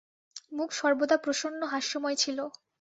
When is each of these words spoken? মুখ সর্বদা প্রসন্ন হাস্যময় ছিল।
মুখ 0.51 0.69
সর্বদা 0.79 1.17
প্রসন্ন 1.23 1.61
হাস্যময় 1.73 2.17
ছিল। 2.23 2.37